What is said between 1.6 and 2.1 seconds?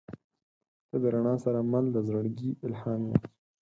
مل د